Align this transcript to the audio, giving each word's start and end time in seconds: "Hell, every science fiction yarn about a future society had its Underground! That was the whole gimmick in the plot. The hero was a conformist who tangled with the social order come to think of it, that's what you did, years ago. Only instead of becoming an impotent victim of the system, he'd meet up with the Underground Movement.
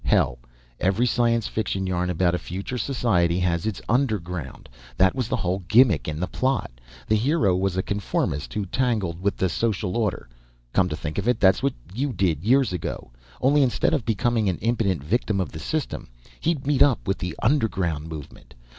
"Hell, 0.03 0.39
every 0.79 1.05
science 1.05 1.45
fiction 1.47 1.85
yarn 1.85 2.09
about 2.09 2.33
a 2.33 2.39
future 2.39 2.79
society 2.79 3.37
had 3.39 3.67
its 3.67 3.79
Underground! 3.87 4.67
That 4.97 5.13
was 5.13 5.27
the 5.27 5.35
whole 5.35 5.59
gimmick 5.67 6.07
in 6.07 6.19
the 6.19 6.25
plot. 6.25 6.71
The 7.05 7.13
hero 7.15 7.55
was 7.55 7.77
a 7.77 7.83
conformist 7.83 8.51
who 8.55 8.65
tangled 8.65 9.21
with 9.21 9.37
the 9.37 9.47
social 9.47 9.95
order 9.95 10.27
come 10.73 10.89
to 10.89 10.95
think 10.97 11.19
of 11.19 11.27
it, 11.27 11.39
that's 11.39 11.61
what 11.61 11.73
you 11.93 12.13
did, 12.13 12.43
years 12.43 12.73
ago. 12.73 13.11
Only 13.41 13.61
instead 13.61 13.93
of 13.93 14.03
becoming 14.03 14.49
an 14.49 14.57
impotent 14.57 15.03
victim 15.03 15.39
of 15.39 15.51
the 15.51 15.59
system, 15.59 16.07
he'd 16.39 16.65
meet 16.65 16.81
up 16.81 17.07
with 17.07 17.19
the 17.19 17.35
Underground 17.43 18.07
Movement. 18.09 18.55